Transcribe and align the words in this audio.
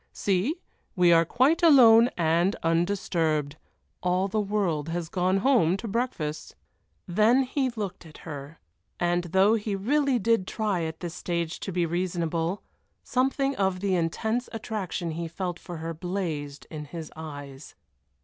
See, 0.13 0.55
we 0.95 1.13
are 1.13 1.25
quite 1.25 1.61
alone 1.61 2.09
and 2.17 2.55
undisturbed; 2.63 3.57
all 4.01 4.27
the 4.27 4.41
world 4.41 4.89
has 4.89 5.09
gone 5.09 5.37
home 5.45 5.77
to 5.77 5.87
breakfast." 5.87 6.55
Then 7.07 7.43
he 7.43 7.69
looked 7.69 8.07
at 8.07 8.17
her, 8.25 8.57
and 8.99 9.25
though 9.25 9.53
he 9.53 9.75
really 9.75 10.17
did 10.17 10.47
try 10.47 10.85
at 10.85 11.01
this 11.01 11.13
stage 11.13 11.59
to 11.59 11.71
be 11.71 11.85
reasonable, 11.85 12.63
something 13.03 13.55
of 13.57 13.79
the 13.79 13.93
intense 13.93 14.49
attraction 14.51 15.11
he 15.11 15.27
felt 15.27 15.59
for 15.59 15.77
her 15.77 15.93
blazed 15.93 16.65
in 16.71 16.85
his 16.85 17.11
eyes. 17.15 17.75